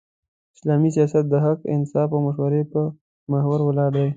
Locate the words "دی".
3.97-4.07